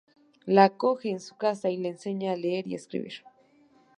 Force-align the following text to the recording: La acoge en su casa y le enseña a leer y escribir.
La 0.47 0.63
acoge 0.63 1.11
en 1.11 1.19
su 1.19 1.35
casa 1.37 1.69
y 1.69 1.77
le 1.77 1.89
enseña 1.89 2.31
a 2.31 2.35
leer 2.35 2.65
y 2.67 2.73
escribir. 2.73 3.23